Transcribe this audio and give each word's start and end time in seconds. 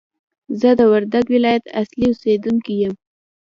زه 0.59 0.69
د 0.79 0.81
وردګ 0.91 1.25
ولایت 1.35 1.65
اصلي 1.81 2.05
اوسېدونکی 2.09 2.73
یم! 2.81 2.93